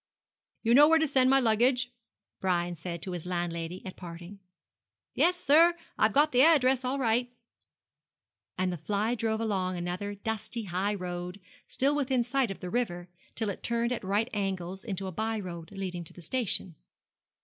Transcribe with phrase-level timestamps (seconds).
[0.63, 1.91] 'You know where to send my luggage,'
[2.39, 4.39] Brian said to his landlady at parting.
[5.13, 7.31] 'Yes, sir, I've got the address all right;'
[8.57, 13.09] and the fly drove along another dusty high road, still within sight of the river,
[13.35, 16.73] till it turned at right angles into a bye road leading to the station.